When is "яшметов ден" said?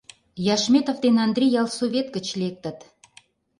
0.55-1.15